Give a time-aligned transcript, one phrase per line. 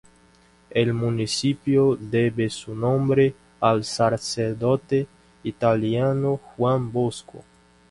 [0.71, 5.05] El municipio debe su nombre al sacerdote
[5.43, 7.43] italiano Juan Bosco.